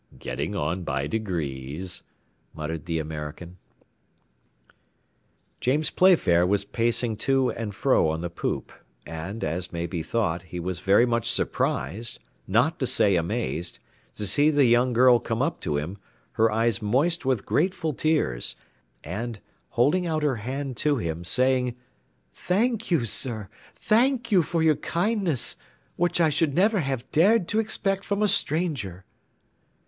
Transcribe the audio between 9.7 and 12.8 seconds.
may be thought, he was very much surprised, not